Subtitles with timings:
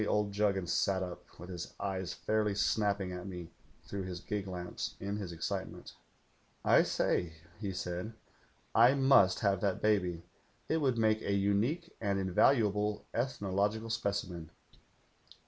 [0.01, 3.51] d Juggins sat up, with his eyes fairly snapping at me
[3.83, 5.93] through his gig lamps in his excitement.
[6.65, 8.13] ■'T say,' he said.
[8.73, 10.23] 'I must have that baby.
[10.67, 14.49] It woidd make a unique and invaluable ethnological specimen.'